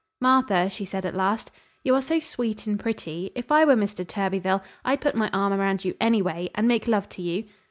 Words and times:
"Martha," 0.19 0.67
she 0.67 0.83
said 0.83 1.05
at 1.05 1.13
last, 1.13 1.51
"you 1.83 1.93
are 1.93 2.01
so 2.01 2.19
sweet 2.19 2.65
and 2.65 2.79
pretty, 2.79 3.29
if 3.35 3.51
I 3.51 3.63
were 3.65 3.75
Mr. 3.75 4.03
Thurbyfil, 4.03 4.63
I'd 4.83 4.99
put 5.01 5.13
my 5.13 5.29
arm 5.31 5.53
around 5.53 5.85
you 5.85 5.93
anyway, 6.01 6.49
and 6.55 6.67
make 6.67 6.87
love 6.87 7.07
to 7.09 7.21
you." 7.21 7.43